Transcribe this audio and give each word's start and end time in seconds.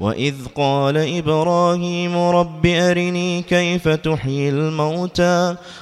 وإذ 0.00 0.34
قال 0.54 0.96
إبراهيم 1.18 2.18
رب 2.18 2.66
أرني 2.66 3.42
كيف 3.42 3.88
تحيي 3.88 4.48
الموتى 4.48 5.56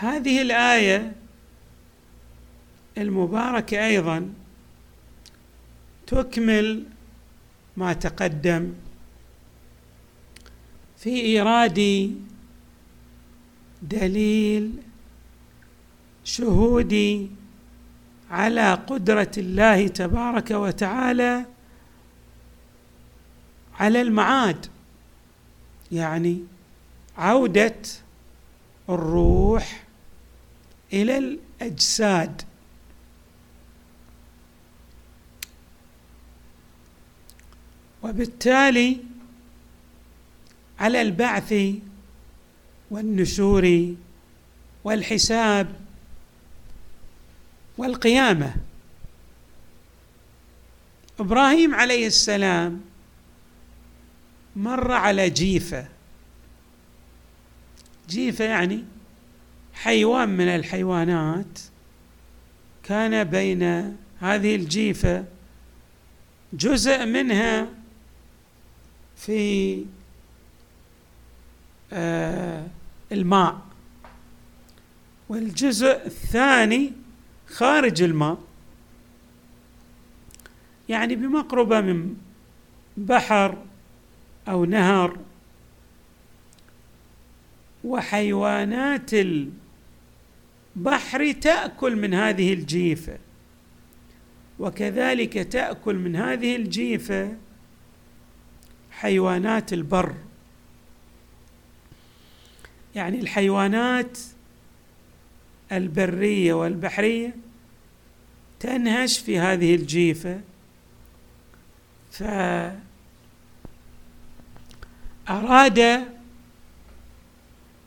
هذه 0.00 0.42
الآية 0.42 1.12
المباركة 2.98 3.86
أيضا 3.86 4.32
تكمل 6.06 6.84
ما 7.76 7.92
تقدم 7.92 8.74
في 10.96 11.10
إيراد 11.10 12.10
دليل 13.82 14.72
شهودي 16.24 17.30
على 18.30 18.74
قدرة 18.74 19.32
الله 19.38 19.88
تبارك 19.88 20.50
وتعالى 20.50 21.44
على 23.74 24.00
المعاد 24.02 24.66
يعني 25.92 26.44
عودة 27.16 27.82
الروح 28.88 29.87
إلى 30.92 31.18
الأجساد. 31.18 32.42
وبالتالي 38.02 39.00
على 40.78 41.02
البعث 41.02 41.54
والنشور 42.90 43.94
والحساب 44.84 45.80
والقيامة. 47.78 48.56
إبراهيم 51.20 51.74
عليه 51.74 52.06
السلام 52.06 52.80
مر 54.56 54.92
على 54.92 55.30
جيفة. 55.30 55.88
جيفة 58.08 58.44
يعني 58.44 58.84
حيوان 59.82 60.28
من 60.28 60.48
الحيوانات 60.48 61.58
كان 62.82 63.24
بين 63.24 63.62
هذه 64.20 64.54
الجيفة 64.56 65.24
جزء 66.52 67.04
منها 67.06 67.68
في 69.16 69.84
آه 71.92 72.66
الماء 73.12 73.60
والجزء 75.28 76.06
الثاني 76.06 76.92
خارج 77.48 78.02
الماء. 78.02 78.38
يعني 80.88 81.16
بمقربة 81.16 81.80
من 81.80 82.16
بحر 82.96 83.58
أو 84.48 84.64
نهر. 84.64 85.16
وحيوانات 87.84 89.10
البحر 90.78 91.32
تأكل 91.32 91.96
من 91.96 92.14
هذه 92.14 92.52
الجيفة. 92.52 93.18
وكذلك 94.58 95.32
تأكل 95.32 95.96
من 95.96 96.16
هذه 96.16 96.56
الجيفة 96.56 97.36
حيوانات 98.90 99.72
البر. 99.72 100.14
يعني 102.94 103.20
الحيوانات 103.20 104.18
البرية 105.72 106.54
والبحرية 106.54 107.36
تنهش 108.60 109.18
في 109.18 109.38
هذه 109.38 109.74
الجيفة. 109.74 110.40
فأراد 112.10 112.78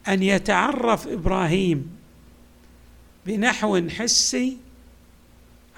أن 0.08 0.24
يتعرف 0.24 1.08
إبراهيم. 1.08 2.01
بنحو 3.26 3.90
حسي 3.90 4.58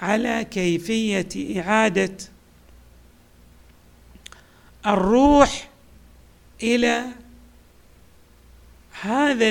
على 0.02 0.46
كيفية 0.50 1.60
إعادة 1.60 2.16
الروح 4.86 5.68
إلى 6.62 7.04
هذا 9.00 9.48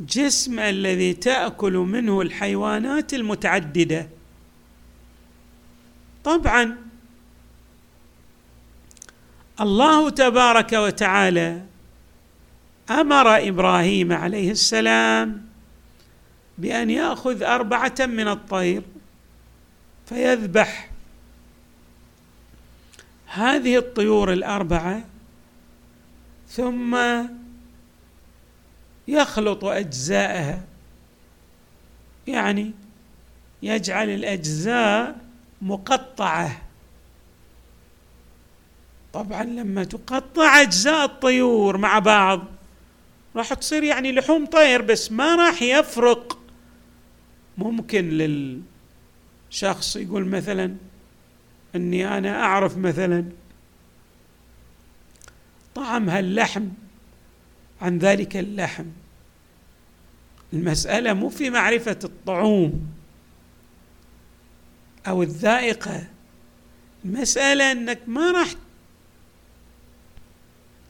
الجسم 0.00 0.58
الذي 0.58 1.12
تأكل 1.12 1.72
منه 1.72 2.20
الحيوانات 2.20 3.14
المتعددة. 3.14 4.08
طبعا 6.24 6.76
الله 9.60 10.10
تبارك 10.10 10.72
وتعالى 10.72 11.62
أمر 12.90 13.48
إبراهيم 13.48 14.12
عليه 14.12 14.50
السلام 14.50 15.45
بأن 16.58 16.90
يأخذ 16.90 17.42
أربعة 17.42 17.94
من 18.00 18.28
الطير 18.28 18.82
فيذبح. 20.06 20.90
هذه 23.26 23.76
الطيور 23.76 24.32
الأربعة 24.32 25.04
ثم 26.48 26.98
يخلط 29.08 29.64
أجزاءها 29.64 30.62
يعني 32.26 32.72
يجعل 33.62 34.10
الأجزاء 34.10 35.16
مقطعة. 35.62 36.62
طبعا 39.12 39.44
لما 39.44 39.84
تقطع 39.84 40.60
أجزاء 40.60 41.04
الطيور 41.04 41.76
مع 41.76 41.98
بعض 41.98 42.44
راح 43.36 43.54
تصير 43.54 43.82
يعني 43.82 44.12
لحوم 44.12 44.46
طير 44.46 44.82
بس 44.82 45.12
ما 45.12 45.34
راح 45.34 45.62
يفرق. 45.62 46.45
ممكن 47.58 48.08
للشخص 49.50 49.96
يقول 49.96 50.26
مثلا 50.26 50.76
إني 51.74 52.18
أنا 52.18 52.42
أعرف 52.42 52.76
مثلا 52.76 53.24
طعم 55.74 56.10
هاللحم 56.10 56.68
عن 57.80 57.98
ذلك 57.98 58.36
اللحم. 58.36 58.84
المسألة 60.52 61.12
مو 61.12 61.28
في 61.28 61.50
معرفة 61.50 61.98
الطعوم 62.04 62.86
أو 65.06 65.22
الذائقة. 65.22 66.06
المسألة 67.04 67.72
إنك 67.72 67.98
ما 68.06 68.30
راح 68.30 68.48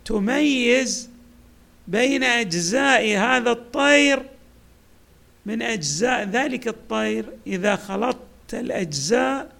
تميز 0.05 1.11
بين 1.89 2.25
أجزاء 2.25 3.19
هذا 3.19 3.51
الطير 3.51 4.36
من 5.47 5.63
أجزاء 5.63 6.25
ذلك 6.25 6.69
الطير 6.69 7.25
إذا 7.47 7.77
خلطت 7.77 8.55
الأجزاء 8.55 9.53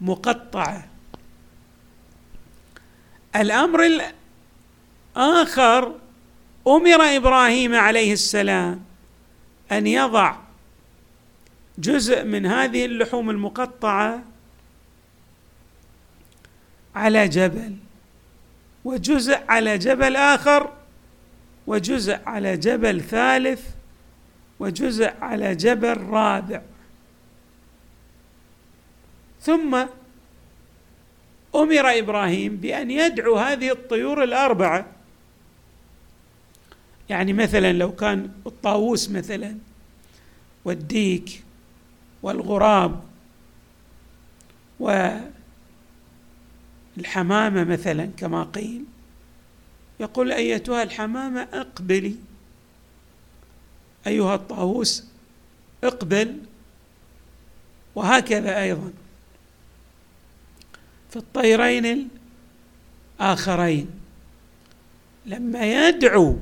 مقطعة. 0.00 0.86
الأمر 3.36 4.10
الآخر 5.16 5.94
أمر 6.66 7.02
إبراهيم 7.02 7.74
عليه 7.74 8.12
السلام 8.12 8.84
أن 9.72 9.86
يضع 9.86 10.36
جزء 11.78 12.24
من 12.24 12.46
هذه 12.46 12.84
اللحوم 12.84 13.30
المقطعة 13.30 14.22
على 16.94 17.28
جبل 17.28 17.76
وجزء 18.84 19.40
على 19.48 19.78
جبل 19.78 20.16
آخر 20.16 20.72
وجزء 21.66 22.18
على 22.26 22.56
جبل 22.56 23.00
ثالث 23.00 23.60
وجزء 24.62 25.12
على 25.20 25.54
جبل 25.54 25.96
رابع. 26.00 26.62
ثم 29.40 29.74
أمر 31.54 31.98
إبراهيم 31.98 32.56
بأن 32.56 32.90
يدعو 32.90 33.36
هذه 33.36 33.70
الطيور 33.72 34.24
الأربعة. 34.24 34.86
يعني 37.08 37.32
مثلا 37.32 37.72
لو 37.72 37.92
كان 37.94 38.30
الطاووس 38.46 39.10
مثلا 39.10 39.56
والديك 40.64 41.42
والغراب 42.22 43.02
والحمامة 46.96 47.64
مثلا 47.64 48.10
كما 48.16 48.42
قيل 48.42 48.84
يقول 50.00 50.32
أيتها 50.32 50.82
الحمامة 50.82 51.42
أقبلي. 51.52 52.14
أيها 54.06 54.34
الطاووس 54.34 55.04
اقبل 55.84 56.38
وهكذا 57.94 58.60
أيضا. 58.62 58.92
في 61.10 61.16
الطيرين 61.16 62.08
الآخرين 63.20 63.90
لما 65.26 65.88
يدعو 65.88 66.38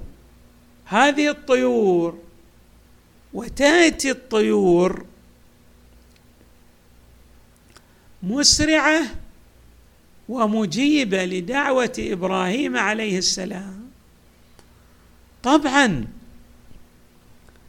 هذه 0.85 1.31
الطيور 1.31 2.19
وتأتي 3.33 4.11
الطيور 4.11 5.07
مسرعة 8.23 9.03
ومجيبة 10.29 11.25
لدعوة 11.25 11.93
إبراهيم 11.99 12.77
عليه 12.77 13.19
السلام. 13.19 13.91
طبعا 15.43 16.07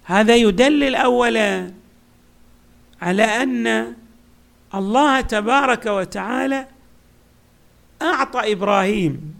هذا 0.04 0.36
يدلل 0.36 0.96
اولا 0.96 1.72
على 3.02 3.24
أن 3.24 3.96
الله 4.76 5.22
تبارك 5.22 5.86
وتعالى 5.86 6.68
أعطى 8.02 8.52
إبراهيم 8.52 9.36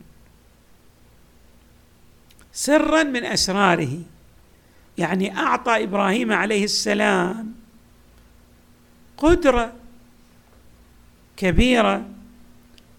سرا 2.52 3.04
من 3.04 3.26
أسراره 3.26 4.00
يعني 4.98 5.38
أعطى 5.38 5.84
إبراهيم 5.84 6.32
عليه 6.32 6.64
السلام 6.64 7.54
قدرة 9.18 9.74
كبيرة 11.38 12.10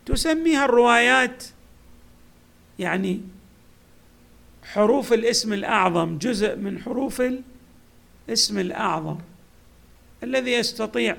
تسميها 0.06 0.65
الروايات 0.65 1.44
يعني 2.79 3.20
حروف 4.73 5.12
الاسم 5.12 5.53
الأعظم 5.53 6.19
جزء 6.19 6.56
من 6.56 6.82
حروف 6.82 7.20
الاسم 7.20 7.52
الأعظم 8.59 9.19
الذي 10.23 10.53
يستطيع 10.53 11.17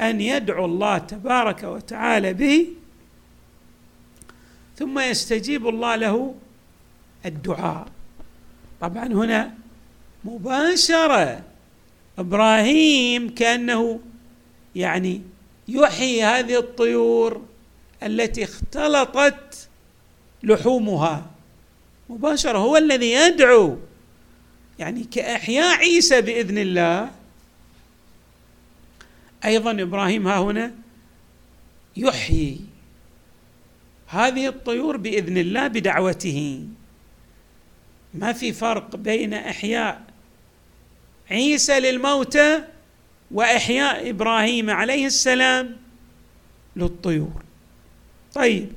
أن 0.00 0.20
يدعو 0.20 0.64
الله 0.64 0.98
تبارك 0.98 1.62
وتعالى 1.62 2.34
به 2.34 2.66
ثم 4.76 4.98
يستجيب 4.98 5.68
الله 5.68 5.96
له 5.96 6.34
الدعاء. 7.26 7.86
طبعا 8.80 9.06
هنا 9.06 9.54
مباشرة 10.24 11.42
إبراهيم 12.18 13.34
كأنه 13.34 14.00
يعني 14.76 15.22
يحيي 15.68 16.24
هذه 16.24 16.58
الطيور 16.58 17.42
التي 18.02 18.44
اختلطت 18.44 19.68
لحومها. 20.42 21.30
مباشرة 22.10 22.58
هو 22.58 22.76
الذي 22.76 23.12
يدعو 23.12 23.76
يعني 24.80 25.04
كإحياء 25.04 25.78
عيسى 25.78 26.20
بإذن 26.20 26.58
الله. 26.58 27.10
أيضا 29.44 29.70
إبراهيم 29.70 30.28
ها 30.28 30.38
هنا 30.38 30.74
يحيي 31.96 32.60
هذه 34.06 34.46
الطيور 34.46 34.96
بإذن 34.96 35.38
الله 35.38 35.66
بدعوته. 35.66 36.64
ما 38.14 38.32
في 38.32 38.52
فرق 38.52 38.96
بين 38.96 39.34
إحياء 39.34 40.02
عيسى 41.30 41.80
للموتى 41.80 42.64
وإحياء 43.30 44.10
إبراهيم 44.10 44.70
عليه 44.70 45.06
السلام 45.06 45.76
للطيور. 46.76 47.42
طيب. 48.34 48.72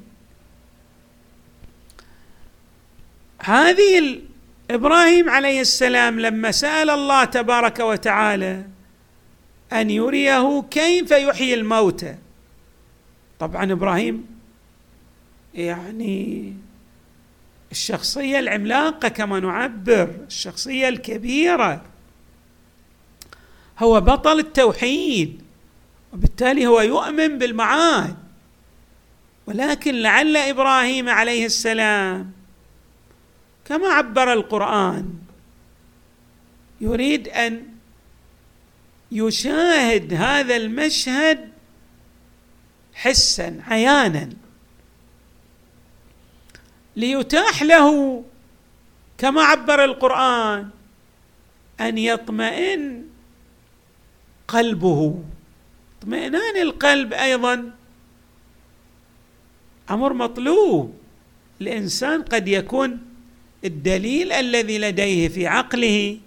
هذه 3.40 4.22
إبراهيم 4.71 5.30
عليه 5.30 5.62
السلام 5.62 6.19
لما 6.19 6.51
سأل 6.51 6.89
الله 6.89 7.24
تبارك 7.24 7.80
وتعالى 7.80 8.65
أن 9.74 9.89
يريه 9.89 10.63
كيف 10.71 11.12
يحيي 11.12 11.54
الموتى 11.54 12.15
طبعا 13.39 13.71
إبراهيم 13.71 14.25
يعني 15.54 16.54
الشخصية 17.71 18.39
العملاقة 18.39 19.07
كما 19.07 19.39
نعبر 19.39 20.10
الشخصية 20.27 20.89
الكبيرة. 20.89 21.81
هو 23.80 24.01
بطل 24.01 24.39
التوحيد 24.39 25.42
وبالتالي 26.13 26.68
هو 26.68 26.81
يؤمن 26.81 27.38
بالمعاد. 27.38 28.16
ولكن 29.48 29.95
لعل 29.95 30.38
إبراهيم 30.38 31.09
عليه 31.09 31.45
السلام 31.45 32.31
كما 33.65 33.88
عبر 33.88 34.33
القرآن. 34.33 35.13
يريد 36.81 37.27
أن 37.27 37.65
يشاهد 39.12 40.13
هذا 40.13 40.56
المشهد 40.56 41.50
حسا 42.94 43.62
عيانا. 43.68 44.30
ليتاح 46.95 47.63
له 47.63 48.24
كما 49.18 49.42
عبر 49.42 49.83
القرآن 49.83 50.69
أن 51.80 51.98
يطمئن 51.98 53.06
قلبه. 54.48 55.24
اطمئنان 56.00 56.57
القلب 56.62 57.13
أيضا 57.13 57.71
أمر 59.89 60.13
مطلوب. 60.13 60.94
الإنسان 61.62 62.21
قد 62.21 62.48
يكون 62.48 63.12
الدليل 63.65 64.31
الذي 64.31 64.77
لديه 64.77 65.28
في 65.28 65.47
عقله 65.47 66.18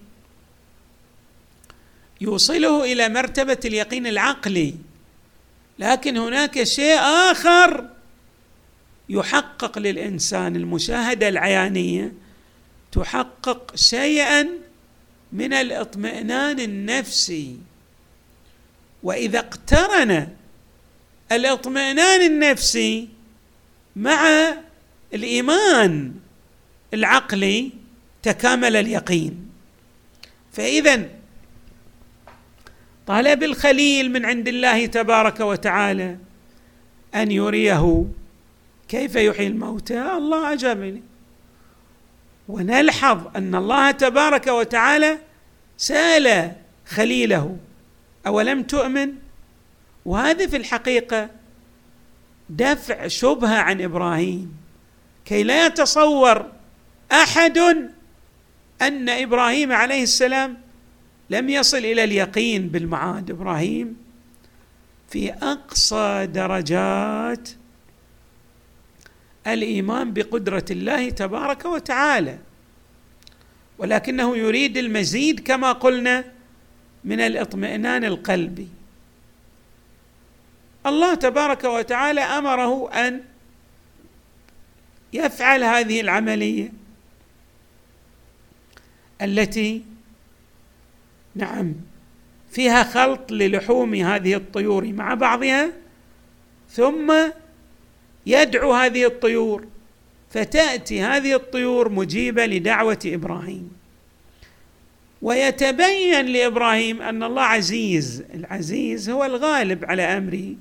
يوصله 2.21 2.93
إلى 2.93 3.09
مرتبة 3.09 3.59
اليقين 3.65 4.07
العقلي 4.07 4.75
لكن 5.79 6.17
هناك 6.17 6.63
شيء 6.63 6.99
آخر 7.01 7.89
يحقق 9.09 9.79
للإنسان 9.79 10.57
المشاهدة 10.57 11.29
العيانية 11.29 12.13
تحقق 12.93 13.77
شيئا 13.77 14.49
من 15.33 15.53
الاطمئنان 15.53 16.61
النفسي. 16.61 17.57
وإذا 19.03 19.39
اقترن 19.39 20.29
الاطمئنان 21.33 22.21
النفسي 22.21 23.09
مع 23.97 24.55
الإيمان 25.15 26.15
العقلي 26.97 27.73
تكامل 28.23 28.77
اليقين. 28.77 29.51
فاذا 30.53 31.09
طلب 33.07 33.43
الخليل 33.43 34.13
من 34.13 34.27
عند 34.27 34.49
الله 34.49 34.87
تبارك 34.87 35.41
وتعالى 35.41 36.17
أن 37.15 37.31
يريه 37.31 38.05
كيف 38.89 39.17
يحيي 39.17 39.47
الموتى. 39.47 40.03
الله 40.03 40.53
اجابني 40.53 41.03
ونلحظ 42.49 43.37
أن 43.37 43.55
الله 43.55 43.91
تبارك 43.91 44.47
وتعالى 44.47 45.19
سأل 45.77 46.53
خليله 46.87 47.57
أولم 48.27 48.63
تؤمن؟ 48.63 49.13
وهذا 50.05 50.47
في 50.47 50.57
الحقيقة 50.57 51.31
دفع 52.51 53.07
شبهة 53.07 53.57
عن 53.57 53.83
إبراهيم 53.83 54.57
كي 55.25 55.43
لا 55.43 55.67
يتصور 55.67 56.47
أحد 57.13 57.59
أن 58.83 59.09
إبراهيم 59.09 59.73
عليه 59.73 60.03
السلام 60.03 60.57
لم 61.31 61.49
يصل 61.51 61.79
إلى 61.79 62.05
اليقين 62.05 62.69
بالمعاد. 62.69 63.31
إبراهيم 63.31 63.97
في 65.11 65.33
أقصى 65.33 66.27
درجات 66.27 67.49
الإيمان 69.47 70.13
بقدرة 70.13 70.65
الله 70.71 71.11
تبارك 71.11 71.65
وتعالى 71.65 72.39
ولكنه 73.79 74.37
يريد 74.37 74.77
المزيد 74.77 75.41
كما 75.41 75.73
قلنا 75.73 76.25
من 77.05 77.21
الاطمئنان 77.21 78.05
القلبي. 78.05 78.69
الله 80.87 81.15
تبارك 81.15 81.65
وتعالى 81.65 82.21
أمره 82.21 82.91
أن 82.91 83.21
يفعل 85.13 85.65
هذه 85.65 86.01
العملية. 86.01 86.86
التي 89.23 89.83
نعم 91.35 91.75
فيها 92.51 92.83
خلط 92.83 93.33
للحوم 93.33 93.95
هذه 93.95 94.35
الطيور 94.35 94.87
مع 94.87 95.15
بعضها 95.15 95.73
ثم 96.71 97.15
يدعو 98.27 98.73
هذه 98.73 99.07
الطيور 99.07 99.67
فتأتي 100.31 101.03
هذه 101.03 101.35
الطيور 101.35 101.89
مجيبة 101.89 102.47
لدعوة 102.47 102.99
إبراهيم. 103.07 103.71
ويتبين 105.23 106.27
لإبراهيم 106.27 107.03
أن 107.03 107.23
الله 107.23 107.43
عزيز 107.43 108.25
العزيز 108.35 109.11
هو 109.11 109.25
الغالب 109.25 109.85
على 109.85 110.03
أمره 110.03 110.55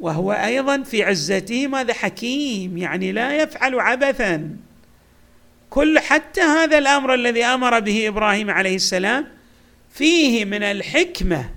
وهو 0.00 0.32
أيضا 0.32 0.82
في 0.82 1.02
عزته 1.02 1.66
ماذا 1.66 1.94
حكيم 1.94 2.78
يعني 2.78 3.12
لا 3.12 3.36
يفعل 3.36 3.80
عبثا. 3.80 4.56
كل 5.72 5.98
حتى 5.98 6.40
هذا 6.40 6.78
الأمر 6.78 7.14
الذي 7.14 7.44
أمر 7.44 7.80
به 7.80 8.08
إبراهيم 8.08 8.50
عليه 8.50 8.76
السلام 8.76 9.28
فيه 9.94 10.44
من 10.44 10.62
الحكمة 10.62 11.50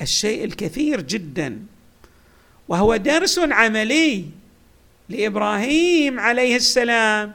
الشيء 0.00 0.44
الكثير 0.44 1.00
جدا. 1.00 1.58
وهو 2.68 2.96
درس 2.96 3.38
عملي 3.38 4.24
لإبراهيم 5.08 6.20
عليه 6.20 6.56
السلام 6.56 7.34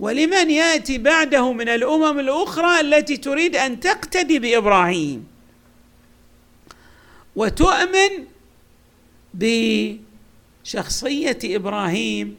ولمن 0.00 0.50
يأتي 0.50 0.98
بعده 0.98 1.52
من 1.52 1.68
الأمم 1.68 2.18
الأخرى 2.18 2.80
التي 2.80 3.16
تريد 3.16 3.56
أن 3.56 3.80
تقتدي 3.80 4.38
بإبراهيم. 4.38 5.26
وتؤمن 7.36 8.26
بشخصية 10.64 11.38
إبراهيم 11.44 12.36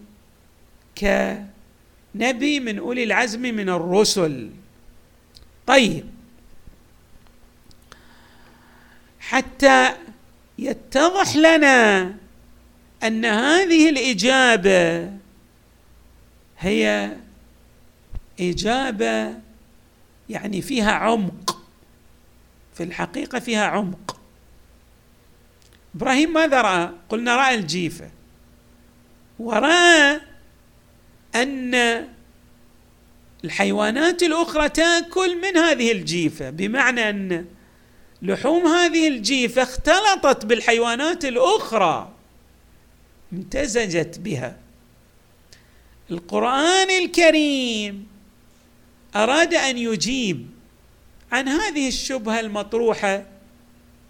كنبي 2.14 2.60
من 2.60 2.80
أولي 2.80 3.04
العزم 3.04 3.42
من 3.42 3.70
الرسل. 3.70 4.50
طيب. 5.68 6.06
حتى 9.20 9.96
يتضح 10.60 11.36
لنا 11.36 12.02
أن 13.04 13.26
هذه 13.26 13.90
الإجابة 13.90 15.14
هي 16.60 17.18
إجابة 18.40 19.34
يعني 20.30 20.62
فيها 20.62 20.92
عمق. 20.92 21.62
في 22.74 22.84
الحقيقة 22.84 23.40
فيها 23.40 23.66
عمق. 23.66 24.20
إبراهيم 25.96 26.34
ماذا 26.34 26.62
رأى؟ 26.62 26.90
قلنا 27.10 27.36
رأى 27.36 27.56
الجيفة. 27.56 28.12
وراى 29.40 30.22
أن 31.36 32.08
الحيوانات 33.44 34.24
الأخرى 34.24 34.70
تأكل 34.70 35.42
من 35.42 35.58
هذه 35.58 35.92
الجيفة 35.92 36.50
بمعنى 36.50 37.10
أن 37.10 37.46
لحوم 38.22 38.68
هذه 38.68 39.08
الجيفة 39.08 39.64
اختلطت 39.64 40.46
بالحيوانات 40.46 41.26
الأخرى 41.26 42.12
امتزجت 43.34 44.20
بها. 44.20 44.58
القرآن 46.12 46.90
الكريم 46.90 48.08
أراد 49.16 49.54
أن 49.54 49.78
يجيب 49.78 50.48
عن 51.32 51.48
هذه 51.48 51.88
الشبهة 51.88 52.40
المطروحة 52.40 53.26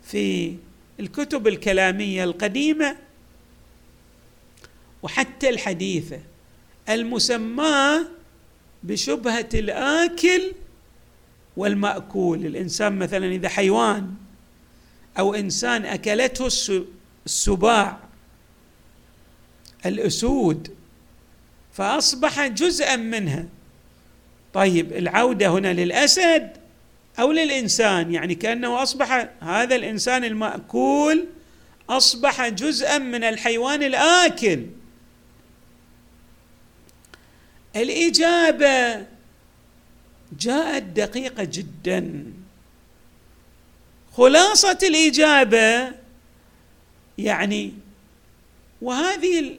في 0.03 0.55
الكتب 0.99 1.47
الكلامية 1.47 2.23
القديمة 2.23 2.97
وحتى 5.03 5.49
الحديثة. 5.49 6.19
المسماه 6.89 8.05
بشبهة 8.83 9.49
الآكل 9.53 10.51
والمأكول. 11.57 12.45
الإنسان 12.45 12.99
مثلا 12.99 13.25
إذا 13.25 13.49
حيوان 13.49 14.13
أو 15.19 15.35
إنسان 15.35 15.85
أكلته 15.85 16.49
السباع 17.25 17.97
الأسود 19.85 20.75
فأصبح 21.73 22.47
جزءا 22.47 22.95
منها. 22.95 23.45
طيب 24.53 24.93
العودة 24.93 25.47
هنا 25.47 25.73
للأسد 25.73 26.57
أو 27.19 27.31
للإنسان؟ 27.31 28.13
يعني 28.13 28.35
كأنه 28.35 28.83
أصبح 28.83 29.29
هذا 29.39 29.75
الإنسان 29.75 30.23
المأكول 30.23 31.25
أصبح 31.89 32.47
جزءا 32.47 32.97
من 32.97 33.23
الحيوان 33.23 33.83
الآكل. 33.83 34.65
الإجابة 37.75 39.05
جاءت 40.39 40.83
دقيقة 40.83 41.43
جدا. 41.43 42.23
خلاصة 44.13 44.77
الإجابة 44.83 45.91
يعني 47.17 47.73
وهذه 48.81 49.57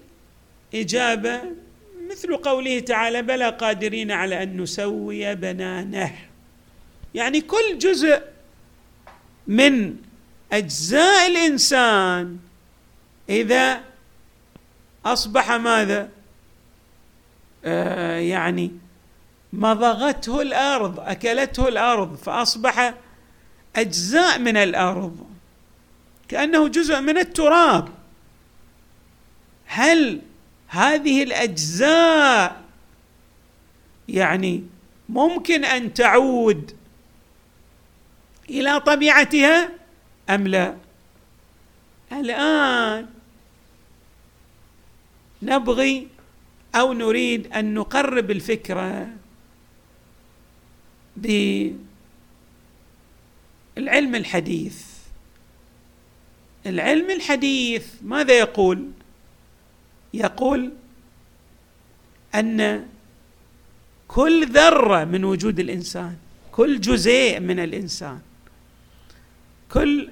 الإجابة 0.74 1.40
مثل 2.10 2.36
قوله 2.36 2.80
تعالى 2.80 3.22
بلى 3.22 3.48
قادرين 3.48 4.10
على 4.10 4.42
أن 4.42 4.60
نسوي 4.60 5.34
بنانه. 5.34 6.14
يعني 7.14 7.40
كل 7.40 7.78
جزء 7.78 8.22
من 9.46 9.96
أجزاء 10.52 11.26
الإنسان 11.26 12.38
إذا 13.28 13.80
أصبح 15.06 15.52
ماذا؟ 15.52 16.10
يعني 17.64 18.72
مضغته 19.52 20.42
الأرض 20.42 21.00
أكلته 21.00 21.68
الأرض 21.68 22.16
فأصبح 22.16 22.94
أجزاء 23.76 24.38
من 24.38 24.56
الأرض 24.56 25.26
كأنه 26.28 26.68
جزء 26.68 27.00
من 27.00 27.18
التراب. 27.18 27.88
هل 29.66 30.22
هذه 30.68 31.22
الأجزاء 31.22 32.62
يعني 34.08 34.64
ممكن 35.08 35.64
أن 35.64 35.94
تعود 35.94 36.76
إلى 38.50 38.80
طبيعتها 38.80 39.70
أم 40.30 40.46
لا؟ 40.46 40.76
الآن 42.12 43.06
نبغي 45.42 46.08
أو 46.74 46.92
نريد 46.92 47.52
أن 47.52 47.74
نقرب 47.74 48.30
الفكرة 48.30 49.08
بالعلم 51.16 51.74
الحديث. 54.14 54.86
العلم 56.66 57.10
الحديث 57.10 57.86
ماذا 58.02 58.38
يقول؟ 58.38 58.90
يقول 60.14 60.72
أن 62.34 62.88
كل 64.08 64.46
ذرة 64.46 65.04
من 65.04 65.24
وجود 65.24 65.60
الإنسان 65.60 66.16
كل 66.52 66.80
جزيء 66.80 67.40
من 67.40 67.58
الإنسان 67.58 68.20
كل 69.72 70.10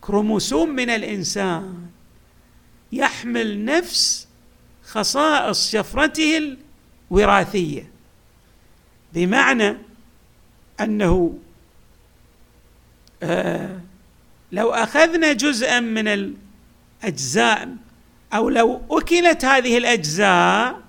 كروموسوم 0.00 0.68
من 0.68 0.90
الإنسان 0.90 1.86
يحمل 2.92 3.64
نفس 3.64 4.28
خصائص 4.90 5.70
شفرته 5.70 6.56
الوراثية. 7.10 7.90
بمعنى 9.12 9.76
أنه 10.80 11.38
آه 13.22 13.80
لو 14.52 14.70
أخذنا 14.70 15.32
جزءا 15.32 15.80
من 15.80 16.34
الأجزاء 17.02 17.68
أو 18.32 18.48
لو 18.48 18.82
أكلت 18.90 19.44
هذه 19.44 19.78
الأجزاء 19.78 20.80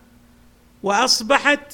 وأصبحت 0.83 1.73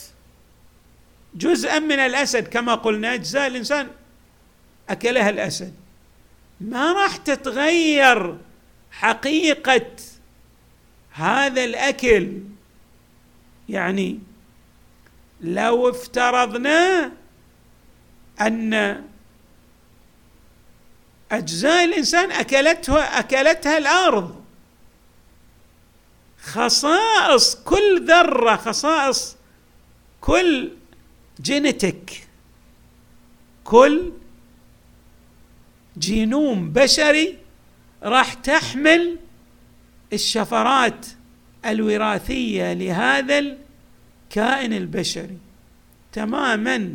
جزءا 1.36 1.79
من 1.79 2.00
الأسد 2.00 2.48
كما 2.48 2.75
قلنا 2.75 3.13
أجزاء 3.13 3.48
الإنسان 3.48 3.88
أكلها 4.89 5.29
الأسد 5.29 5.74
ما 6.62 6.93
راح 6.93 7.17
تتغير 7.17 8.38
حقيقة 8.91 9.86
هذا 11.17 11.63
الأكل. 11.63 12.41
يعني 13.69 14.19
لو 15.41 15.89
افترضنا 15.89 17.12
أن 18.41 19.03
أجزاء 21.31 21.86
الإنسان 21.86 22.31
أكلتها 22.31 23.19
أكلتها 23.19 23.77
الأرض. 23.77 24.43
خصائص 26.41 27.55
كل 27.55 28.05
ذرة 28.07 28.55
خصائص 28.55 29.36
كل 30.21 30.71
جينيتك 31.41 32.27
كل 33.63 34.12
جينوم 35.97 36.69
بشري 36.71 37.38
راح 38.03 38.33
تحمل 38.33 39.17
الشفرات 40.13 41.05
الوراثية 41.65 42.73
لهذا 42.73 43.39
الكائن 43.39 44.73
البشري 44.73 45.37
تماما 46.13 46.93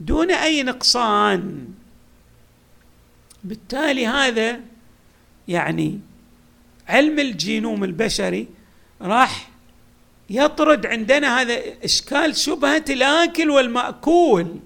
دون 0.00 0.30
أي 0.30 0.62
نقصان. 0.62 1.68
بالتالي 3.44 4.06
هذا 4.06 4.60
يعني 5.48 6.00
علم 6.88 7.18
الجينوم 7.18 7.84
البشري 7.84 8.48
راح 9.02 9.50
يطرد 10.30 10.86
عندنا 10.86 11.40
هذا 11.40 11.58
إشكال 11.84 12.36
شبهة 12.36 12.84
الآكل 12.90 13.50
والمأكول 13.50 14.56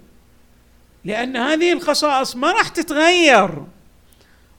لأن 1.05 1.37
هذه 1.37 1.73
الخصائص 1.73 2.37
ما 2.37 2.53
راح 2.53 2.69
تتغير 2.69 3.51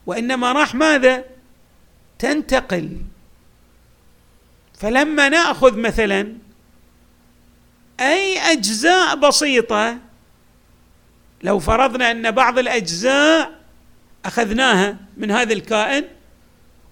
وإنما 0.05 0.51
راح 0.51 0.75
ماذا؟ 0.75 1.23
تنتقل. 2.19 2.97
فلما 4.79 5.29
نأخذ 5.29 5.77
مثلا 5.77 6.35
أي 7.99 8.39
أجزاء 8.39 9.15
بسيطة 9.15 9.97
لو 11.43 11.59
فرضنا 11.59 12.11
أن 12.11 12.31
بعض 12.31 12.59
الأجزاء 12.59 13.59
أخذناها 14.25 14.97
من 15.17 15.31
هذا 15.31 15.53
الكائن 15.53 16.03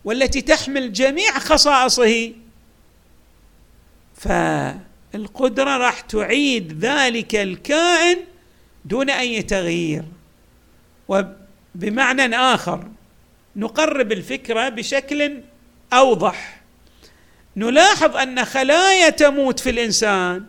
والتي 0.05 0.41
تحمل 0.41 0.93
جميع 0.93 1.39
خصائصه 1.39 2.34
فالقدرة 4.15 5.77
راح 5.77 6.00
تعيد 6.00 6.86
ذلك 6.86 7.36
الكائن 7.36 8.17
دون 8.86 9.10
أي 9.10 9.41
تغيير. 9.41 10.03
وبمعنى 11.07 12.36
آخر 12.36 12.88
نقرب 13.57 14.11
الفكرة 14.11 14.69
بشكل 14.69 15.41
أوضح. 15.93 16.61
نلاحظ 17.55 18.17
أن 18.17 18.45
خلايا 18.45 19.09
تموت 19.09 19.59
في 19.59 19.69
الإنسان 19.69 20.45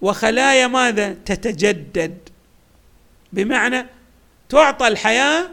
وخلايا 0.00 0.66
ماذا؟ 0.66 1.12
تتجدد. 1.12 2.18
بمعنى 3.32 3.86
تعطى 4.48 4.88
الحياة 4.88 5.48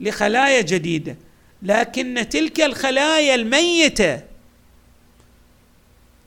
لخلايا 0.00 0.60
جديدة 0.60 1.16
لكن 1.62 2.26
تلك 2.30 2.60
الخلايا 2.60 3.34
الميتة 3.34 4.22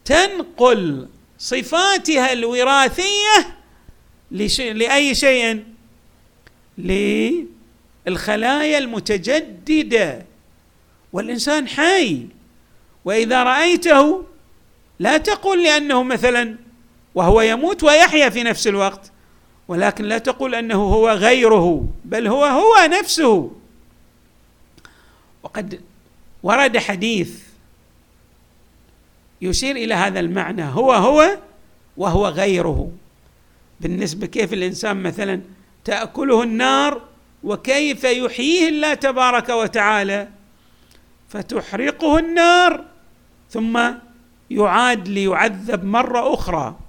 تنقل 0.05 1.07
صفاتها 1.37 2.33
الوراثية 2.33 3.57
لأي 4.31 5.15
شيء؟ 5.15 5.63
للخلايا 8.09 8.77
المتجددة. 8.77 10.25
والإنسان 11.13 11.67
حي. 11.67 12.27
وإذا 13.05 13.43
رأيته 13.43 14.23
لا 14.99 15.17
تقل 15.17 15.63
لأنه 15.63 16.03
مثلا 16.03 16.55
وهو 17.15 17.41
يموت 17.41 17.83
ويحيا 17.83 18.29
في 18.29 18.43
نفس 18.43 18.67
الوقت 18.67 19.11
ولكن 19.67 20.05
لا 20.05 20.17
تقول 20.17 20.55
أنه 20.55 20.75
هو 20.75 21.09
غيره 21.09 21.87
بل 22.05 22.27
هو 22.27 22.45
هو 22.45 22.87
نفسه. 22.99 23.51
وقد 25.43 25.81
ورد 26.43 26.77
حديث 26.77 27.39
يشير 29.41 29.75
إلى 29.75 29.93
هذا 29.93 30.19
المعنى 30.19 30.63
هو 30.63 30.91
هو 30.93 31.37
وهو 31.97 32.27
غيره. 32.27 32.91
بالنسبة 33.79 34.27
كيف 34.27 34.53
الإنسان 34.53 35.03
مثلا 35.03 35.41
تأكله 35.85 36.43
النار 36.43 37.01
وكيف 37.43 38.03
يحييه 38.03 38.69
الله 38.69 38.93
تبارك 38.93 39.49
وتعالى؟ 39.49 40.27
فتحرقه 41.29 42.19
النار 42.19 42.85
ثم 43.49 43.91
يعاد 44.49 45.07
ليعذب 45.07 45.83
مرة 45.83 46.33
أخرى. 46.33 46.79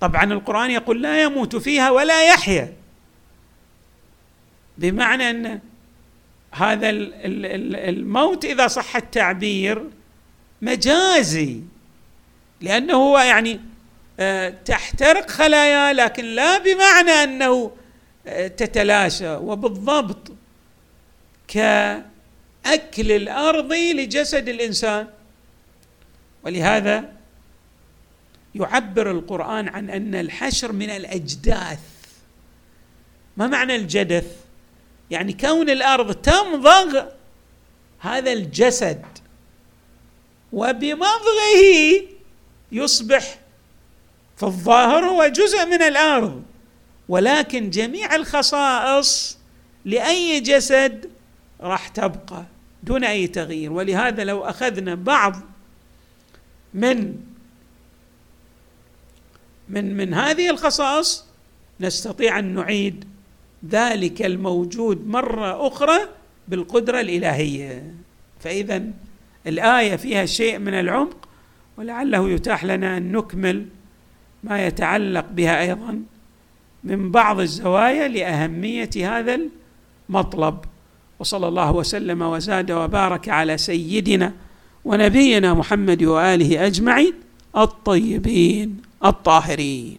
طبعا 0.00 0.24
القرآن 0.24 0.70
يقول 0.70 1.02
لا 1.02 1.22
يموت 1.22 1.56
فيها 1.56 1.90
ولا 1.90 2.28
يحيا. 2.28 2.72
بمعنى 4.78 5.30
أن 5.30 5.60
هذا 6.52 6.90
الموت 6.90 8.44
إذا 8.44 8.66
صح 8.66 8.96
التعبير 8.96 9.90
مجازي 10.62 11.60
لأنه 12.60 12.94
هو 12.94 13.18
يعني 13.18 13.60
آه، 14.20 14.48
تحترق 14.64 15.30
خلايا 15.30 15.92
لكن 15.92 16.24
لا 16.24 16.58
بمعنى 16.58 17.10
أنه 17.10 17.70
تتلاشى 18.26 19.30
وبالضبط 19.36 20.32
كأكل 21.48 22.02
الأرض 23.12 23.72
لجسد 23.72 24.48
الإنسان. 24.48 25.08
ولهذا 26.42 27.12
يعبر 28.54 29.10
القرآن 29.10 29.68
عن 29.68 29.90
أن 29.90 30.14
الحشر 30.14 30.72
من 30.72 30.90
الأجداث. 30.90 31.80
ما 33.36 33.46
معنى 33.46 33.76
الجدث؟ 33.76 34.36
يعني 35.10 35.32
كون 35.32 35.70
الأرض 35.70 36.14
تمضغ 36.14 37.04
هذا 37.98 38.32
الجسد 38.32 39.04
وبمضغه 40.52 42.02
يصبح 42.72 43.38
في 44.36 44.42
الظاهر 44.42 45.04
هو 45.04 45.26
جزء 45.26 45.66
من 45.66 45.82
الأرض. 45.82 46.42
ولكن 47.08 47.70
جميع 47.70 48.14
الخصائص 48.14 49.38
لأي 49.84 50.40
جسد 50.40 51.10
راح 51.60 51.88
تبقى 51.88 52.44
دون 52.82 53.04
أي 53.04 53.26
تغيير. 53.26 53.72
ولهذا 53.72 54.24
لو 54.24 54.44
أخذنا 54.44 54.94
بعض 54.94 55.36
من 56.74 57.16
من 59.68 59.96
من 59.96 60.14
هذه 60.14 60.50
الخصائص 60.50 61.24
نستطيع 61.80 62.38
أن 62.38 62.54
نعيد 62.54 63.04
ذلك 63.70 64.22
الموجود 64.22 65.06
مرة 65.06 65.66
أخرى 65.66 65.98
بالقدرة 66.48 67.00
الإلهية. 67.00 67.94
فإذا 68.40 68.82
الآية 69.46 69.96
فيها 69.96 70.26
شيء 70.26 70.58
من 70.58 70.74
العمق 70.74 71.28
ولعله 71.76 72.30
يتاح 72.30 72.64
لنا 72.64 72.96
أن 72.96 73.12
نكمل 73.12 73.66
ما 74.44 74.66
يتعلق 74.66 75.26
بها 75.30 75.60
أيضا 75.60 76.02
من 76.84 77.10
بعض 77.10 77.40
الزوايا 77.40 78.08
لأهمية 78.08 78.90
هذا 78.96 79.40
المطلب. 80.08 80.58
وصلى 81.18 81.48
الله 81.48 81.72
وسلم 81.72 82.22
وزاد 82.22 82.70
وبارك 82.70 83.28
على 83.28 83.58
سيدنا 83.58 84.32
ونبينا 84.84 85.54
محمد 85.54 86.02
وآله 86.02 86.66
أجمعين 86.66 87.14
الطيبين 87.56 88.76
الطاهرين. 89.04 89.98